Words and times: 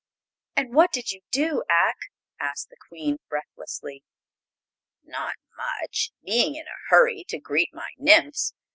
"And 0.55 0.73
what 0.73 0.91
did 0.91 1.11
you 1.11 1.21
do, 1.29 1.61
Ak?" 1.69 1.95
asked 2.39 2.69
the 2.69 2.77
Queen, 2.89 3.19
breathlessly. 3.29 4.03
"Not 5.03 5.35
much, 5.55 6.09
being 6.25 6.55
in 6.55 6.65
a 6.65 6.89
hurry 6.89 7.23
to 7.25 7.37
greet 7.37 7.69
my 7.71 7.91
nymphs. 7.99 8.55